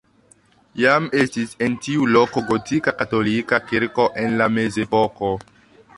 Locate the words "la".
4.41-4.49